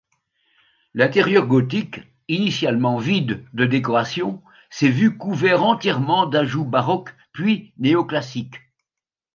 L'intérieur 0.95 1.45
gothique, 1.45 1.99
initialement 2.27 2.97
vide 2.97 3.45
de 3.53 3.65
décorations, 3.65 4.41
s'est 4.71 4.89
vu 4.89 5.15
couvert 5.15 5.61
entièrement 5.63 6.25
d'ajouts 6.25 6.65
baroques 6.65 7.13
puis 7.33 7.71
néoclassiques. 7.77 8.61